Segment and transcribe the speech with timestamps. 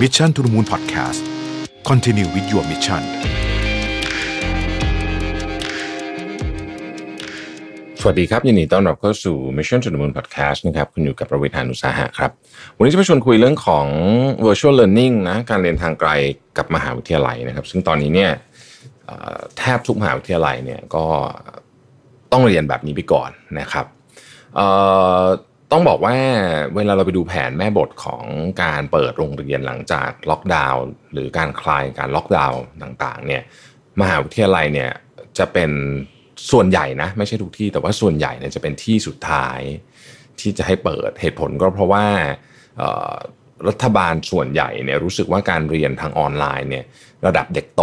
[0.00, 1.20] Mission to the Moon Podcast
[1.88, 3.02] Continue with your mission
[8.00, 12.30] สวัสดีครับ ยินดีต้อนรับเข้าสู่ Mission to the Moon Podcast นะครับ คุณอยู่กับประวิทยานุสาหะครับ
[12.76, 13.86] วันนี้จะมาชวนคุยเรื่องของ
[14.46, 16.10] virtual learning นะ การเรียนทางไกล
[16.58, 18.30] กับมหาวิทยาลัยนะครับ ซึ่งตอนนี้เนี่ย
[19.58, 21.04] แทบทุกมหาวิทยาลัยเนี่ยก็
[22.32, 23.30] ต้องเรียนแบบนี้ไปก่อน
[23.60, 23.86] นะครับ
[24.58, 24.66] อ่
[25.22, 25.24] อ
[25.72, 26.16] ต้องบอกว่า
[26.76, 28.24] เวลาเราไปดูแผนแม่บทของ
[28.62, 30.82] การเปิดโรงเรียนหลังจากล็อกดาวน์
[31.12, 33.42] หรือการคลายการล็อกดาวน์ต่างๆเนี่ย
[34.00, 34.90] มหาวิทยาลัยเนี่ย
[35.38, 35.70] จะเป็น
[36.50, 39.60] ส่วนใหญ่นะไม่ใช่ทุกที่แต่ว่าส่วนใหญ่เนี่ยจะเป็นที่สุดท้าย
[40.40, 42.06] ที่จะให้เปิดเหตุผลก็เพราะว่า
[43.68, 46.84] รัฐบาลส่วนใหญ่เนี่ยรู้สึกว่าการเรียนทางออนไลน์เนี่ย
[47.26, 47.82] ระดับเด็กโต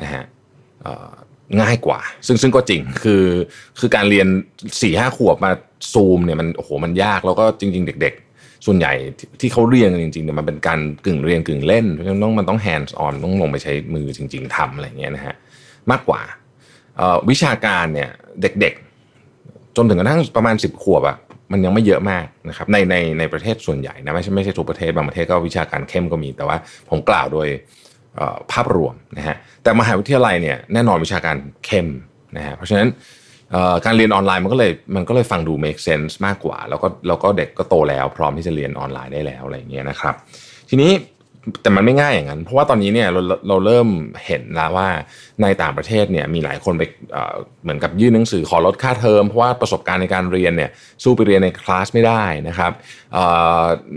[0.00, 0.24] นะฮะ
[1.60, 3.24] ง่ายกว่า ซึ่งซึ่งก็จริงคือ
[3.80, 4.26] คือการเรียน
[4.60, 5.50] 4ี่ห้าขวบมา
[5.92, 8.92] ซูมเนี่ยมันโอ้โหมันยากแล้วก็จริง ๆ เด็ก ๆ ส่วนใหญ่
[9.40, 15.34] ที่เขาเรียนจริงๆเนี่ยมันเป็นการกึ่งเรียนกึ่งเล่นเพราะฉะนั้นต้องมันต้อง hands on ต้องลงไปใช้มือจริง ๆทำอะไรเงี้ยนะฮะ
[15.90, 16.20] มากกว่า
[17.30, 18.10] วิชาการเนี่ย
[18.42, 21.16] เด็กๆ จนถึงกระทั่งประมาณ 10 ขวบอะ
[21.52, 26.56] มันยังไม่เยอะมากนะครับในในในประเทศส่วนใหญ่นะไม่ใช่ไม่ใช่ทุกประเทศบางประเทศก็วิชาการเข้มก็มีแต่ว่า
[26.90, 27.48] ผมกล่าวโดย
[28.52, 31.88] ภาพรวมนะฮะแต่มหาวิทยาลัยเนี่ยแน่นอนวิชาการเข้ม
[32.36, 32.88] นะฮะเพราะฉะนั้น
[33.84, 40.14] การเรียนออนไลน์มันก็เลยมันก็เลยฟังดู make sense มากกว่า แล้วก็แล้วก็เด็กก็โตแล้วพร้อมที่จะเรียนออนไลน์ได้แล้วอะไรอย่างเงี้ยนะครับ
[40.70, 40.90] ทีนี้
[41.62, 43.88] แต่มันไม่ง่ายอย่างนั้น เพราะว่าตอนนี้เนี่ยเราเราเริ่ม
[44.26, 44.88] เห็นแล้วว่า
[45.42, 50.70] ในต่างประเทศเนี่ยมีหลายคนไปเเหมือนกับยื่นหนังสือขอลดค่าเทอม เพราะว่าประสบการณ์ในการเรียนเนี่ย
[51.02, 52.72] สู้ไปเรียนในคลาสไม่ได้นะครับ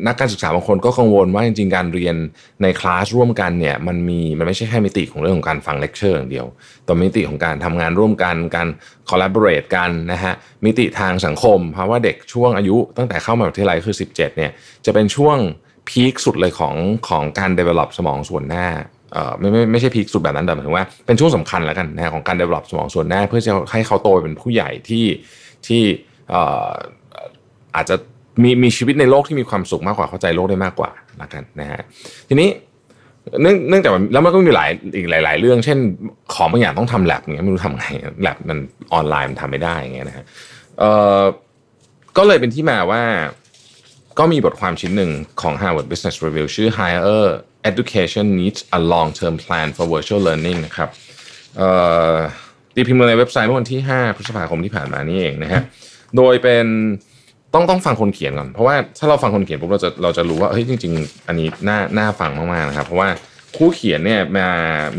[0.08, 2.16] นักการศึกษาบางคนก็กังวลว่าจริงๆการเรียน
[2.62, 6.46] ในคลาสร่วมกันเนี่ยมันมีมันไม่ใช่แค่มิติของเรื่องของการฟังเลคเชอร์อย่างเดียว
[6.86, 8.68] แต่มิติของการทำงานร่วมกันการ
[9.10, 10.34] collaborate กันนะฮะ
[10.66, 14.52] มิติทางสังคม เพราะว่าเด็กช่วงอายุตั้งแต่เข้ามหาวิทยาลัยคือ 17เนี่ย
[14.86, 15.38] จะเป็นช่วง
[15.90, 16.76] peak สุดเลยของ
[17.08, 18.68] ของการ develop สมองส่วนหน้า
[19.14, 25.06] เอ่อไม่ไม่ไม่ใช่ peak สุดแบบนั้นแต่หมายถึงว่าเป็นช่วงสำคัญแล้วกันนะของการ develop สมองส่วนหน้า เพื่อจะให้เขาโตเป็นผู้ใหญ่ที่
[25.68, 25.82] ที่
[26.30, 26.70] เอ่อ
[27.76, 27.96] อาจจะ
[28.44, 30.92] มีมีชีวิตในโลกที่มีความสุขมากกว่าเข้าใจโลกได้มากกว่า
[31.22, 31.82] ละกันนะฮะ
[32.30, 32.50] ทีนี้
[33.42, 35.78] เนื่องเนื่องจากแล้วมันก็มีหลายอีกหลาย ๆ เรื่อง เช่น
[36.34, 37.86] ของบางอย่างต้องทำแลบอย่างเงี้ยไม่รู้ทำไง
[38.22, 38.58] แลบมัน
[38.94, 40.26] ออนไลน์มันทำไม่ได้อย่างเงี้ยนะฮะ
[40.80, 41.22] เอ่อ
[42.18, 43.02] ก็เลยเป็นที่มาว่า
[44.20, 45.12] ก็มีบทความชิ้นหนึ่ง
[45.42, 47.22] ของ Harvard Business Review ชื่อ Higher
[47.70, 50.90] Education Needs a Long-Term Plan for Virtual Learning นะครับ
[52.76, 55.62] ตีพิมพ์ในเว็บไซต์เมื่อวันที่ 5 พฤษภาคมที่ผ่านมานี่เองนะฮะ
[56.18, 56.66] โดยเป็น
[57.54, 63.10] ต้องต้องฟังคนเขียนก่อนเพราะว่าถ้าเราฟังคนเขียนปุ๊บเราจะเราจะรู้ว่าเฮ้ยจริง ๆ อันนี้น่าน่าฟังมากๆนะครับ เพราะว่า
[63.58, 64.48] คู่เขียนเนี่ยมา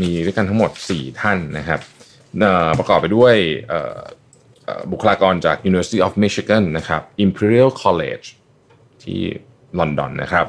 [0.01, 1.79] มีด้วยกันทั้งหมด 4 ท่านนะครับ
[2.79, 3.35] ประกอบไปด้วย
[4.91, 8.25] บุคลากรจาก University of Michigan นะครับ Imperial College
[9.09, 9.21] ที่
[9.79, 10.45] ลอนดอนนะครับ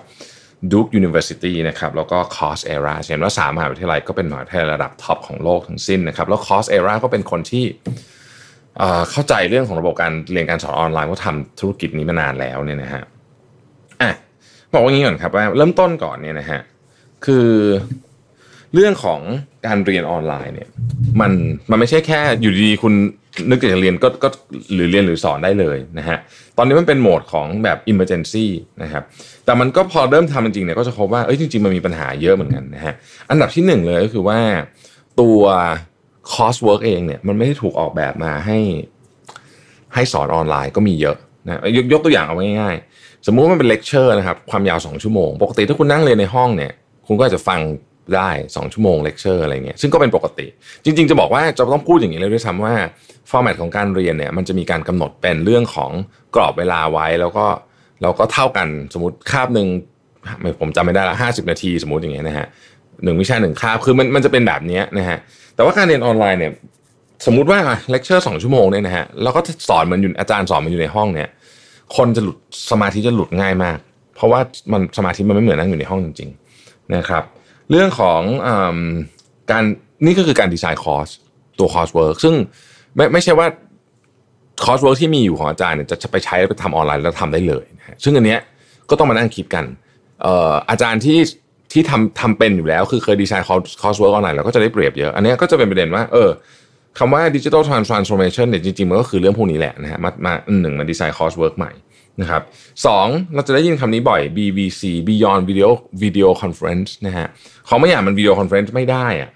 [0.71, 7.65] Duke University นะครับแล้วก็ Coursera เห็นว่าสามมหาวิทยาลัยก็เป็นมหาวิทยาลัยระดับท็อปของโลกทั้งสิ้นนะครับแล้ว Coursera ก็เป็นคนที่
[8.79, 13.03] เเข้าใจเรื่องของระบบการเรียนการสอนออนไลน์ว่าทำธุรกิจนี้มานานแล้วเนี่ยนะฮะ
[14.03, 14.11] อะ
[14.73, 16.61] บอกว่างี้ก่อนครับว่าเริ่มต้นก่อนเนี่ยนะฮะ
[17.25, 17.49] คือ
[18.75, 19.21] เรื่องของ
[19.67, 20.69] การเรียนออนไลน์เนี่ย
[21.21, 21.33] มัน
[21.71, 22.95] มันไม่ใช่แค่อยู่ดีๆคุณ
[23.49, 24.29] นึกอยากจะเรียนก็ก็
[24.75, 26.19] หรือเรียนหรือสอนได้เลยนะฮะ
[26.57, 28.47] ตอนนี้มันเป็นโหมดของแบบ emergency
[28.83, 29.03] นะครับ
[29.45, 32.95] แต่มันก็พอเริ่มทำจริงๆเนี่ยก็จะพบว่าเอ้ยจริงๆ มันมีปัญหาเยอะเหมือนกันนะฮะ
[33.31, 34.39] อันดับที่หนึ่งเลยก็คือว่า
[35.21, 35.39] ตัว
[36.33, 38.59] course work เองเนี่ยมันไม่ได้ถูกออกแบบมาให้
[39.95, 46.73] ให้สอนออนไลน์ก็มีเยอะนะยกยกตัวอย่างเอาไว้ง่ายๆสมมุติว่ามันเป็นเลคเชอร์นะครับความยาว 2 ชั่วโมง ปกติถ้าคุณนั่งเรียนในห้องเนี่ย
[47.07, 47.61] คุณก็อาจจะฟัง
[48.17, 50.47] ได้ 2 ชั่วโมงเลคเชอร์อะไรเงี้ยซึ่งก็เป็นปกติ
[50.85, 52.75] จริง ๆ จะบอกว่าจะต้องพูดอย่างนี้เลยด้วยซ้ำว่า
[53.31, 55.91] format ของการเรียนเนี่ยมันจะมีการกำหนดเป็นเรื่องของ
[56.35, 57.47] กรอบเวลาไว้แล้วก็
[58.03, 59.67] แล้วก็เท่ากันสมมติคาบหนึ่ง
[60.61, 62.47] ผมจำไม่ได้ละห้าสิบนาทีสมมติอย่างเงี้ยนะฮะ
[63.05, 65.19] หนึ่งวิชาหนึ่งคาบคือมันมันจะเป็นแบบนี้นะฮะ
[65.55, 66.53] แต่ว่าการเรียนออนไลน์เนี่ย
[67.27, 67.59] สมมติว่า
[67.91, 71.29] เลคเชอร์สองชั่วโมงเนี่ยนะฮะแล้วก็สอนเหมือนอยู่อาจารย์สอนมันอยู่ในห้องเนี่ย
[71.97, 72.37] คนจะหลุด
[72.71, 73.79] สมาธิจะหลุดง่ายมาก
[74.17, 74.41] เพราะว่า
[74.73, 76.31] มันสมาธิมันไม่เหมือนนั่งอยู่ในห้องจริง
[76.63, 77.23] ๆ นะครับ
[77.71, 78.49] เรื่องของอ
[79.51, 79.65] การ
[80.07, 81.09] นี่ก็คือการ design course
[81.59, 82.35] ตัว course work ซึ่ง
[82.97, 83.47] ไม่ไม่ใช่ว่า
[84.65, 88.41] course work ที่มีอยู่ของอาจารย์เนี่ยจะไปใช้ไปทำออนไลน์แล้วทำได้เลยนะฮะซึ่งอันเนี้ย
[88.91, 89.65] ก็ต้องมานั่งคิดกัน
[90.23, 91.19] เอ่ออาจารย์ที่
[91.73, 96.31] ที่ทำทำเป็นอยู่แล้ว คือเคย design course work ออนไลน์แล้วก็จะได้เปรียบเยอะอันเนี้ยก็จะเป็นประเด็นว่าเออ
[96.99, 101.73] คำว่า digital transformation เนี่ยจริงๆ มันก็คือเรื่องพวกนี้แหละนะฮะมามาหนึ่งมา design course work ใหม่
[102.21, 102.43] นะครับ
[102.87, 105.69] สองเราจะได้ยินคำนี้บ่อย BVC Beyond Video
[106.03, 107.27] Video Conference นะฮะ
[107.69, 109.31] ของบางอย่างมัน Video Conference ไม่ได้อะ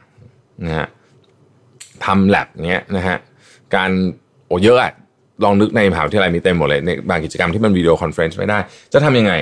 [0.64, 0.86] นะฮะ
[2.04, 3.16] ทำแลบเงี้ยนะฮะ
[3.74, 3.90] การ
[4.46, 4.92] โอ้เยอะอะ
[5.44, 8.58] ลองนึกในมหาวิทยาลัยมีเต็มหมดเลยในบางกิจกรรมที่มัน video conference ไม่ได้
[8.92, 9.34] จะทำยังไง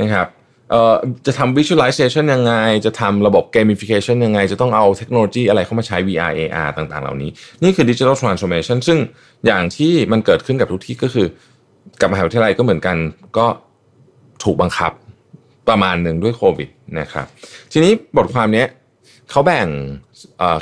[0.00, 0.26] นะครับ
[0.70, 0.94] เอ่อ
[1.26, 2.54] จะทำ visualization ยังไง
[2.86, 7.30] จะทำระบบ gamification ยังไง จะต้องเอาเทคโนโลยีอะไรเข้ามาใช้ VR AR ต่างๆ เหล่านี้
[7.62, 8.98] นี่คือ digital transformation ซึ่ง
[9.46, 11.26] อย่างที่มันเกิดขึ้นกับทุกที่ก็คือ
[12.00, 12.96] กับมหาวิทยาลัยก็เหมือนกัน
[13.38, 13.46] ก็
[14.44, 14.92] ถูกบังคับ
[15.68, 16.68] ประมาณหนึ่งด้วยโควิด
[17.00, 17.26] นะครับ
[17.72, 18.64] ทีนี้บทความนี้
[19.30, 19.68] เขาแบ่ง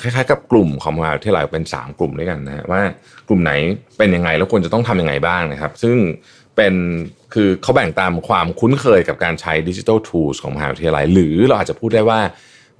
[0.02, 2.82] คล้ายๆ กับกลุ่มของมหาวิทยาลัยเป็น 3 กลุ่มด้วยกันนะว่า
[3.28, 3.52] กลุ่มไหน
[3.98, 5.96] เป็นยังไงแล้วควรจะต้องทำยังไงบ้างนะครับ ซึ่ง
[6.56, 6.74] เป็น
[7.34, 12.20] คือเขาแบ่งตามความคุ้นเคยกับการใช้ digital tools ของมหาวิทยาลัย หรือเราอาจจะพูดได้ว่า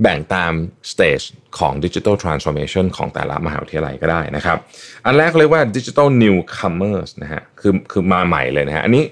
[0.02, 0.52] แบ่งตาม
[0.92, 1.20] stage
[1.58, 4.58] ของ digital transformation ของแต่ละมหาวิทยาลัยก็ได้นะครับ
[5.06, 9.04] อันแรกเขาเรียกว่า digital newcomers นะฮะคือคือมาใหม่เลยนะฮะอันนี้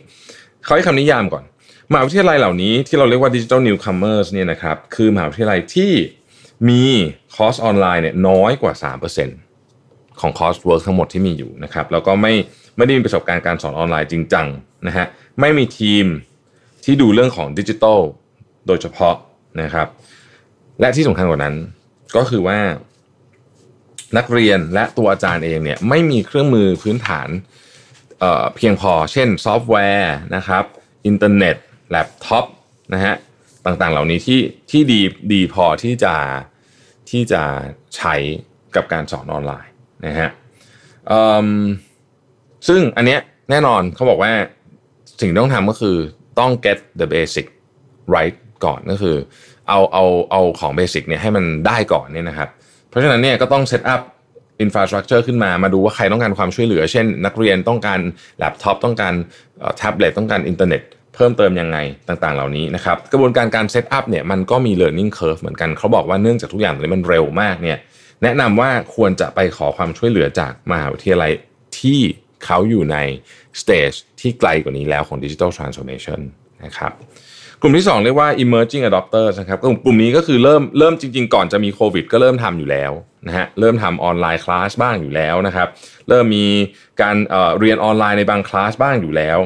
[0.65, 1.45] เขาให้คำนิยามก่อน
[1.93, 5.93] มหาวิทยาลัยเหล่านี้ที่เราเรียกว่า digital newcomers เนี่ยนะครับคือมหาวิทยาลัยที่
[6.69, 6.83] มี
[7.35, 8.73] คอร์สออนไลน์เนี่ยน้อยกว่า
[9.47, 12.33] 3%ของ course work ทั้งหมดที่มีอยู่นะครับแล้วก็ไม่
[12.77, 14.47] ไม่ได้มีประสบการณ์การสอนออนไลน์จริงจัง
[14.87, 15.07] นะฮะ
[15.41, 16.05] ไม่มีทีม
[16.85, 18.01] ที่ดูเรื่องของดิจิทัล
[18.67, 19.15] โดยเฉพาะ
[19.63, 19.89] นะครับ
[20.81, 21.55] และที่สำคัญกว่านั้น
[22.17, 22.59] ก็คือว่า
[24.17, 27.29] นักเรียนและตัวอาจารย์เองเนี่ยไม่มีเครื่องมือพื้นฐาน
[28.21, 30.65] เพียงพอ เช่นซอฟต์แวร์นะครับ
[31.07, 31.57] อินเทอร์เน็ต
[31.91, 32.45] แล็ปท็อป
[32.95, 33.15] นะฮะ
[33.67, 34.41] ต่างๆเหล่านี้ที่
[34.71, 35.01] ที่ดี
[35.33, 36.15] ดีพอที่จะ
[37.11, 37.43] ที่จะ
[37.97, 38.15] ใช้
[38.77, 39.73] กับการสอนออนไลน์
[40.07, 40.31] นะฮะ
[42.69, 43.21] ซึ่งอันเนี้ย
[43.51, 44.33] แน่นอนเขาบอกว่า
[45.21, 45.97] สิ่งที่ต้องทำก็คือ
[46.39, 47.47] ต้อง get the basic
[48.15, 49.17] right ก่อนก็คือ
[49.71, 52.49] เอาเอาเอาของ basic เนี่ยให้มันได้ก่อนเนี่ยนะครับ
[52.89, 58.01] เพราะฉะนั้นเนี่ยก็ต้อง set up infrastructure ขึ้นมามาดูว่าใครต้องการความช่วยเหลือ เช่น นักเรียนต้องการ
[58.39, 59.15] แล็ปท็อปต้องการ
[59.77, 60.83] แท็บเล็ตต้องการอินเทอร์เน็ต
[61.15, 61.79] เพิ่มเติมยังไง
[62.09, 67.79] ต่างๆ เหล่านี้นะครับ กระบวนการการ set up เนี่ยมันก็มี learning curve เหมือนกันเขาบอกว่าเนื่องจากทุกอย่างตอนนี้มันเร็วมากเนี่ย
[68.23, 71.33] แนะนำว่าควรจะไปขอความช่วยเหลือจากมหาวิทยาลัย
[71.81, 72.01] ที่
[72.45, 72.97] เขาอยู่ใน
[73.61, 76.93] stage ที่ไกลกว่านี้แล้วของ Digital Transformation น นะครับ
[77.61, 82.93] กลุ่มที่ 2 เรียกว่า emerging adopters นะครับกลุ่มนี้ก็คือเริ่มเริ่มจริง ๆ ก่อนจะมีโควิด ก็เริ่มทำอยู่แล้ว
[83.27, 85.69] นะฮะเริ่มทำ online class บ้างอยู่แล้วนะครับ
[86.09, 86.47] เริ่มมี
[87.03, 89.39] การเเรียนออนไลน์ในบางคลาสบ้างอยู่แล้ว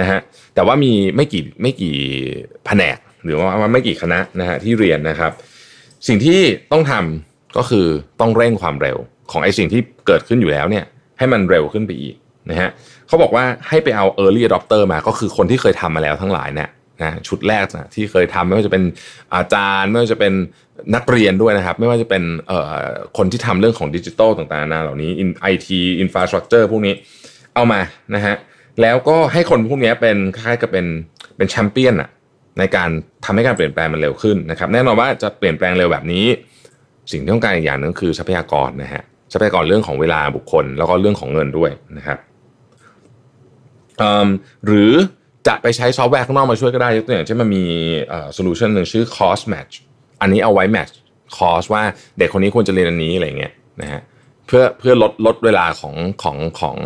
[0.00, 0.18] นะฮะ
[0.54, 1.94] แต่ว่ามีไม่กี่ไม่กี่
[2.66, 5.32] แผนกหรือว่าไม่กี่คณะนะฮะที่เรียนนะครับ
[6.06, 6.40] สิ่งที่
[6.72, 7.86] ต้องทำก็คือ
[8.20, 8.96] ต้องเร่งความเร็ว
[9.30, 10.84] ของไอ้สิ่งที่เกิดขึ้นอยู่แล้วเนี่ย
[11.18, 12.16] ให้มันเร็วขึ้นไปอีก
[12.50, 12.70] นะฮะ
[13.08, 16.68] เขาบอกว่าให้ไปเอา early adopter มาก็คือคนที่เคยทำมาแล้วทั้งหลายเนี่ย
[17.02, 18.82] นะชุดแรกนะที่เคยทำไม่ว่าจะเป็น
[19.34, 20.32] อาจารย์ไม่ว่าจะเป็น
[20.94, 22.22] นักเรียนด้วยนะครับ ไม่ว่าจะเป็น
[23.18, 25.10] คนที่ทำเรื่องของดิจิทัลต่างๆนาเหล่านี้
[25.42, 26.94] IT infrastructure พวกนี้
[27.54, 27.80] เอามา
[28.14, 28.34] นะฮะ
[28.82, 30.86] แล้วก็ให้คนพวกนี้เป็นคล้ายๆกับเป็น
[31.36, 32.10] เป็นแชมเปี้ยนอะ
[32.58, 32.90] ในการ
[33.24, 36.26] ทำให้การเปลี่ยนแปลงมันเร็วขึ้นนะครับ แน่นอนว่าจะเปลี่ยนแปลงเร็วแบบนี้
[37.12, 39.02] สิ่งที่ต้องการอีกอย่างนึงคือทรัพยากรนะฮะ
[39.32, 42.18] ทรัพยากรเรื่องของเวลาบุคคล แล้วก็เรื่องของเงินด้วยนะครับ
[44.66, 44.92] หรือ
[45.48, 47.64] จะไปใช้ซอฟต์แวร์ข้างนอกมาช่วยก็ได้ยกตัวอย่างเช่นมันมี
[48.34, 49.74] โซลูชันหนึ่งชื่อ cost match
[50.20, 50.92] อันนี้เอาไว้ match
[51.38, 51.82] cost ว่า
[52.18, 53.52] เด็กคนนี้ควรจะเรียนอันนี้อะไรเงี้ย
[53.82, 54.00] นะฮะ
[54.46, 56.76] เพื่อเพื่อลดลดเวลาของของของ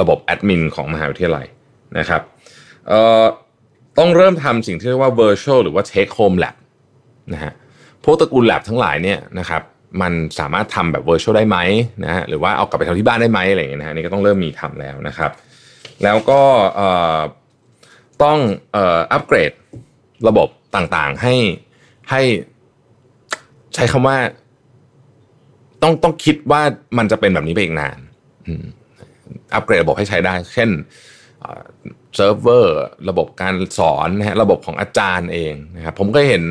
[0.00, 1.46] ระบบแอดมินของมหาวิทยาลัย
[1.98, 2.22] นะครับ
[3.98, 6.56] ต้องเริ่มทำสิ่งที่เรียกว่า virtual หรือว่า take home lab
[7.32, 7.52] นะฮะ
[8.04, 9.62] พวกตระกูล lab ทั้งหลายเนี่ยนะครับ
[10.02, 11.58] มันสามารถทำแบบ virtual ได้ไหม
[12.04, 15.30] นะฮะหรือว่าเอากลับไปทำที่บ้านได้ไหมอะไรอย่างเงี้ยนะฮะนี่ก็ต้องเริ่มมีทำแล้วนะครับ
[16.02, 16.42] แล้วก็
[18.22, 18.38] ต้อง
[18.74, 19.52] อัปเกรด
[20.28, 21.34] ระบบต่างๆ ให้
[22.10, 22.22] ให้
[23.74, 24.18] ใช้คำว่า
[25.82, 26.62] ต้องต้องคิดว่า
[26.98, 27.98] มันจะเป็นแบบนี้ไปอีกนาน
[29.54, 30.70] อัปเกรดระบบให้ใช้ได้ เช่น
[32.14, 32.76] เซิร์ฟเวอร์
[33.08, 36.44] ระบบการสอนนะฮะระบบของอาจารย์เองนะครับผมก็เห็น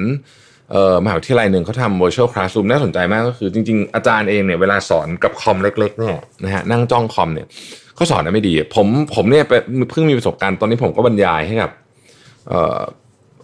[1.03, 7.47] มหาวิทยาลัยหนึ่งเขาทำ virtual classroom น่าสนใจมากก็คือจริง ๆ อาจารย์เองเนี่ยเวลาสอนกับคอมเล็ก ๆ เนี่ยนะฮะนั่งจ้องคอมเนี่ย
[7.95, 9.45] เขาสอนได้ไม่ดี ผมผมเนี่ย
[9.91, 11.71] เพิ่งมีประสบการณ์ตอนนี้ผมก็บรรยายให้กับ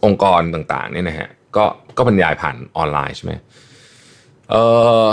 [0.06, 1.64] องค์กรต่างๆเนี่ยนะฮะก็
[1.98, 3.32] ก็บรรยายผ่านออนไลน์ใช่ไหม
[4.52, 4.56] เอ
[5.06, 5.08] อ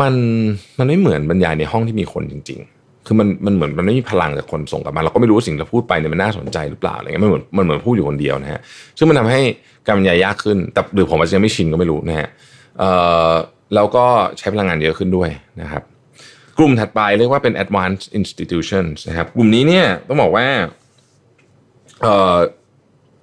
[0.00, 0.14] มัน
[0.78, 8.60] มันไม่เหมือนบรรยายในห้องที่มีคนจริง ๆ คือมันมันเหมือนมันไม่มีพลังจากคนส่งกลับมา เราก็ไม่รู้สิ่งที่พูดไปเนี่ยมันน่าสนใจหรือเปล่าอะไรเงี้ยมันเหมือนมันเหมือนพูดอยู่คนเดียวนะฮะ
[8.98, 9.40] ซึ่งมันทาให้
[9.86, 12.28] การบรรยายยากขึ้น แต่หรือผมอาจจะไม่ชินก็ไม่รู้นะฮะ
[12.78, 12.84] เอ
[13.30, 13.32] อ
[13.74, 14.04] แล้วก็
[14.38, 15.30] ใช้พลังงานเยอะขึ้นด้วย
[15.60, 15.82] นะครับ
[16.58, 20.46] กลุ่มถัดไปเรียกว่าเป็น advanced institutions นะครับกลุ่มนี้เนี่ยต้องบอกว่า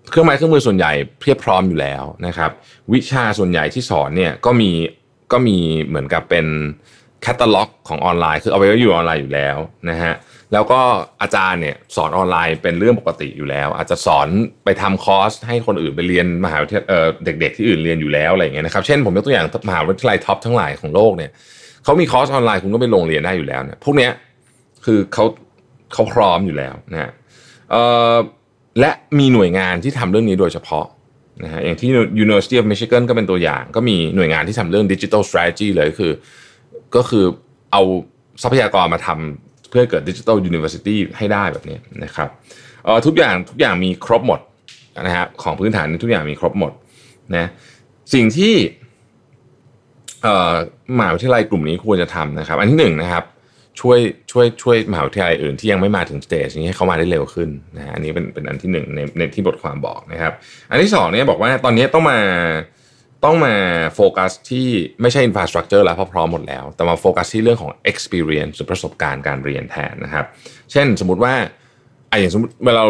[0.10, 2.52] เครื่องไม้เครื่องมือส่วนใหญ่เพียบพร้อมอยู่แล้วนะครับ
[2.94, 4.72] วิชาส่วนใหญ่ที่สอนเนี่ยก็มี
[5.32, 6.46] ก็มีเหมือนกับเป็น
[7.22, 9.58] แคตตาล็อกของออนไลน์ คือเอาไว้อยู่ออนไลน์อยู่แล้ว
[9.90, 10.13] นะฮะ
[10.54, 10.82] แล้วก็
[11.22, 14.28] อาจารย์เนี่ยสอนออนไลน์เป็นเรื่องปกติอยู่แล้ว อาจจะสอน
[14.63, 16.88] ไปทำคอร์สให้คนอื่นไปเรียนมหาวิทยาลัย
[17.25, 21.32] เด็ก ๆ ที่อื่นเรียนอยู่แล้วอะไรอย่างเงี้ยนะครับเช่นผมยกตัวอย่างมหาวิทยาลัย top ทั้งหลายของโลกเนี่ย
[21.84, 24.12] เขามีคอร์สออนไลน์คุณก็ไปลงเรียนได้อยู่แล้วเนี่ยพวกเนี้ย
[24.86, 25.25] คือเขา
[25.94, 27.12] เขาพร้อมอยู่แล้วนะฮะ
[28.80, 30.86] และมีหน่วยงานที่ทำเรื่องนี้โดยเฉพาะ
[31.44, 31.90] นะฮะอย่างที่
[32.24, 36.12] University of Michigan ก็เป็นตัวอย่าง ก็มีหน่วยงานที่ทำเรื่อง Digital Strategy เลยคือ
[36.96, 37.25] ก็คือ
[37.72, 37.82] เอา
[38.44, 42.30] ทรัพยากรมาทำเพื่อเกิด Digital University ให้ได้แบบนี้นะครับ
[43.06, 44.40] ทุกอย่างทุกอย่างมีครบหมด
[45.08, 46.72] นะฮะของพื้นฐานทุกอย่างมีครบหมด
[47.36, 47.48] นะ
[48.13, 48.54] สิ่งที่
[50.98, 53.24] มหาวิทยาลัยกลุ่มนี้ควรจะทำนะครับ อันที่หนึ่งนะครับ
[53.80, 54.00] ช่วย
[54.32, 60.34] ช่วยช่วยมหาวิทยาลัยอื่นที่ยังไม่มาถึง stage นี้ให้เขามาได้เร็วขึ้นนะฮะอันนี้เป็นเป็นอันที่หนึ่งในในที่บทความบอกนะครับ
[60.70, 62.20] อันที่สองเนี่ยบอกว่าตอนนี้ต้องมา
[63.25, 63.56] ต้องมา
[63.96, 64.68] โฟกัสที่
[65.01, 70.25] ไม่ใช่ infrastructure แล้วเพราะพร้อมหมดแล้ว แต่มาโฟกัสที่เรื่องของ experience หรือประสบการณ์การเรียนแทนนะครับ
[70.72, 71.34] เช่นสมมติว่า
[72.10, 72.89] ไอ้อย่างสมมติเวลาเรา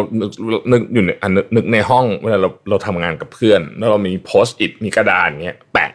[0.72, 1.10] นึกอยู่ใน
[1.54, 5.90] นึกในห้องเวลาเราเราทำงานกับเพื่อน แล้วเรามีโพสต์อิทมีกระดานเงี้ยแปะ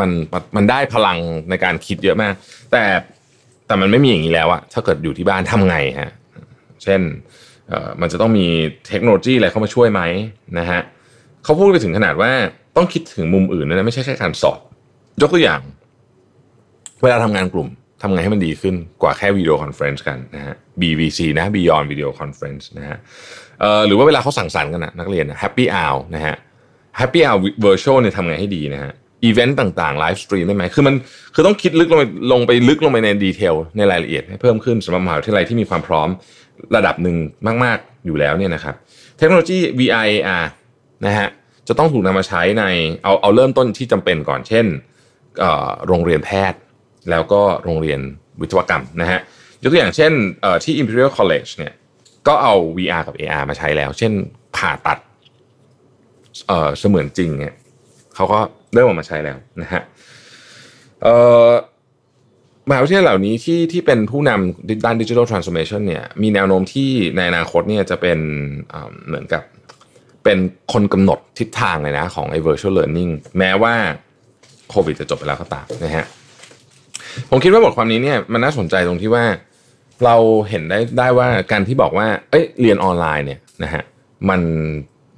[0.00, 0.10] มัน
[0.56, 1.18] มันได้พลัง
[1.50, 2.34] ในการคิดเยอะมาก
[2.72, 2.84] แต่
[3.66, 6.10] แต่มันไม่มีอย่างนี้แล้วอะถ้าเกิดอยู่ที่บ้านทำไงฮะ
[6.82, 7.00] เช่น
[8.00, 8.46] มันจะต้องมี
[8.88, 10.02] เทคโนโลยีอะไรเข้ามาช่วยไหม
[10.58, 10.80] นะฮะ
[11.44, 12.30] เขาพูดไปถึงขนาดว่า
[12.76, 14.60] ต้องคิดถึงมุมอื่นนะไม่ใช่แค่การสอบ
[15.20, 15.60] ยกตัวอย่าง
[17.02, 17.68] เวลาทำงานกลุ่ม
[18.02, 22.98] ทำไงให้มันดีขึ้นกว่าแค่ video conference กันนะฮะ BVC นะ Beyond Video Conference นะฮะ
[23.86, 26.36] หรือว่าเวลาเขาสังสรรค์กันนะนักเรียน Happy Hour นะฮะ
[27.00, 28.92] Happy Hour Virtual เนี่ยทำไงให้ดีนะฮะ
[29.24, 30.94] อีเวนต์ต่างๆ live stream ได้ไหมคือมัน
[31.34, 36.08] คือต้องคิดลึกลงไปลงไปลึกลงไปใน detail ในรายละเอียดให้เพิ่มขึ้นสำหรับมหาวิทยาลัยที่มีความพร้อม
[36.76, 37.16] ระดับหนึ่ง
[37.64, 38.74] มาก ๆ อยู่แล้วเนี่ยนะครับ
[39.18, 40.44] เทคโนโลยี VR
[41.06, 41.28] นะฮะ
[41.68, 42.64] จะต้องถูกนำมาใช้ใน
[43.04, 44.66] เอาเอาเริ่มต้นที่จำเป็นก่อนเช่น
[45.86, 46.60] โรงเรียนแพทย์
[47.10, 48.00] แล้วก็โรงเรียน
[48.40, 49.20] วิศวกรรมนะฮะ
[49.62, 50.12] ยกตัวอย่างเช่น
[50.64, 51.72] ที่ Imperial College เนี่ย
[52.26, 54.12] ก็เอา VR กับ AR มาใช้แล้ว เช่น
[54.56, 54.98] ผ่าตัด
[56.78, 57.54] เสมือนจริงเนี่ย
[58.16, 58.40] เขาก็
[58.74, 59.82] เริ่มออกมาใช้แล้วนะฮะ
[62.68, 68.18] มหาวิทยาลัยเหล่านี้ที่ที่เป็นผู้นำด้านดิจิทัลทรานส์โอมชันเนี่ยมีแนวโน้มที่ในอนาคตเนี่ยจะเป็น
[69.06, 69.42] เหมือนกับ
[70.24, 70.38] เป็น
[70.72, 73.74] คนกำหนดทิศทางเลยนะของไอ้ virtual learning แม้ว่า
[74.70, 76.06] โควิดจะจบไปแล้วก็ตามนะฮะ
[77.30, 79.24] ผมคิดว่าบทความนี้เนี่ยมันน่าสนใจตรงที่ว่า
[80.04, 80.16] เรา
[80.48, 83.82] เห็นได้ได้ว่าการที่บอกว่า เอ้ยเรียนออนไลน์เนี่ยนะฮะ
[84.28, 84.40] มัน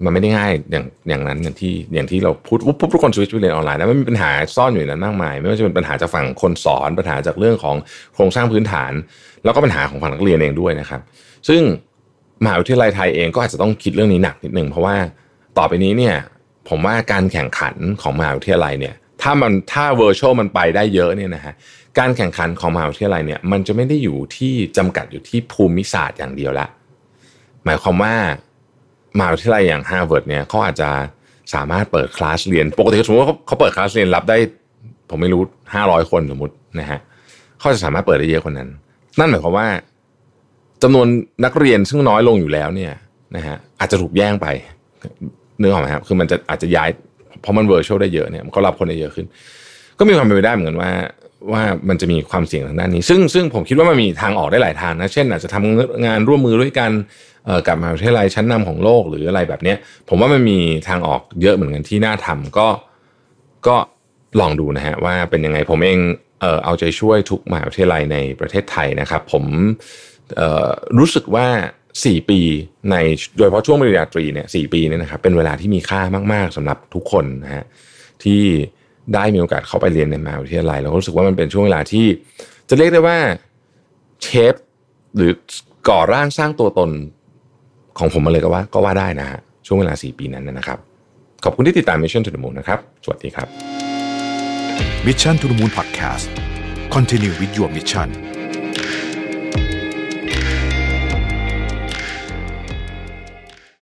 [0.04, 7.76] มันไม่ได้ง่ายอย่างอย่างนั้นอย่างที่อย่างที่เราพูดปุ๊บทุกคนสวิตช์ไปเรียนออนไลน์แล้วมันมีปัญหาซ่อนอยู่ในนั้นมากมาย ไม่ว่าจะเป็นปัญหาจากฝั่งคนสอนปัญหาจากเรื่องของ
[8.14, 8.92] โครงสร้างพื้นฐาน
[9.44, 11.00] แล้วก็ปัญหาของฝั่งนักเรียนเองด้วยนะครับ
[11.48, 11.62] ซึ่ง
[12.44, 14.96] มหาวิทยาลัยไทยเองก็อาจจะต้องคิดเรื่องนี้หนักนิดนึงเพราะว่า
[15.58, 16.16] ต่อไปนี้เนี่ย
[16.68, 21.54] ผมว่าการแข่งขันของมหาวิทยาลัยเนี่ยถ้ามันถ้า virtual มันไปได้เยอะเนี่ยนะฮะ
[21.98, 26.66] การแข่งขันของมหาวิทยาลัยเนี่ยมันจะไม่ได้อยู่ที่จำกัดอยู่ที่ภูมิศาสตร์อย่างเดียวละ
[27.64, 28.14] หมายความว่า
[29.18, 30.90] มหาวิทยาลัยอย่างฮาร์วาร์ดเนี่ยเขาอาจจะ
[31.54, 34.36] สามารถเปิดคลาสเรียน ปกติสมมติว่าเขาเปิดคลาสเรียนรับได้
[35.10, 35.42] ผมไม่รู้
[35.74, 37.00] ห้าร้อยคนสมมตินะฮะ
[37.58, 38.68] เขาจะสามารถเปิดได้เยอะคนนั้น
[39.18, 39.66] นั่นหมายความว่า
[40.82, 41.06] จำนวน
[41.44, 42.92] นักเรียนซึ่งน้อยลงอยู่แล้วเนี่ย
[43.36, 44.46] นะฮะอาจจะถูกแย่งไป
[45.58, 46.88] เนื้อหอมไหมครับคือมันจะอาจจะย้าย
[47.40, 49.26] เพราะมันเวอร์ชวลได้เยอะเนี่ยเขารับคนได้เยอะขึ้น
[49.98, 50.90] ก็มีความเป็นไปได้เหมือนกันว่า
[51.52, 56.90] ว่ามันจะมีความเสี่ยงทางด้านนี้ ซึ่งซึ่งผมคิดว่ามันมีทางออกได้หลายทางนะ เช่น อาจจะทำงานร่วมมือด้วยกัน
[57.66, 59.74] กับมหาวิทยาลัยชั้นนำของโลกหรืออะไรแบบนี้
[60.08, 62.68] ผมว่ามันมีทางออกเยอะเหมือนกันที่น่าทำก็
[63.66, 63.76] ก็
[64.40, 65.98] ลองดูนะฮะว่าเป็นยังไงผมเอง
[66.40, 69.44] เออเอาใจช่วยทุกมหาวิทยาลัยในประเทศไทยนะครับ ผม
[70.98, 71.48] รู้สึกว่า
[71.88, 72.40] 4 ปี
[72.90, 72.96] ใน
[73.36, 76.00] โดยเฉพาะช่วงปริญญาตรีเนี่ยสปีเนี่ยนะครับเป็นเวลาที่มีค่า
[76.32, 77.64] มาก ๆสำหรับทุกคนนะฮะ
[78.24, 78.42] ที่
[79.14, 82.06] ได้มีโอกาสเข้าไปเรียนในมหาวิทยาลัยเราก็รู้สึกว่ามันเป็นช่วงเวลาที่
[82.68, 83.18] จะเรียกได้ว่า
[84.22, 84.54] เชฟ
[85.16, 85.32] หรือ
[85.88, 86.90] ก่อร่างสร้างตัวตน
[87.98, 90.78] ของผมมาเลยก็ว่าก็ว่าได้นะฮะช่วงเวลา 4 ปีนั้นนะครับ
[91.44, 93.48] ขอบคุณที่ติดตาม Mission to the Moon นะครับ สวัสดีครับ
[95.06, 96.26] Mission to the Moon Podcast
[96.94, 98.27] Continue with your mission